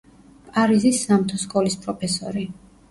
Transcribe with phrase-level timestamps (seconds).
[0.55, 2.51] პარიზის სამთო სკოლის პროფესორი.